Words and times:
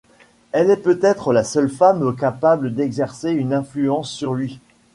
Elle 0.51 0.71
est 0.71 0.77
peut-être 0.81 1.31
la 1.31 1.43
seule 1.43 1.69
femme 1.69 2.15
capable 2.15 2.73
d'exercer 2.73 3.29
une 3.33 3.53
influence 3.53 4.11
sur 4.11 4.33
lui. 4.33 4.59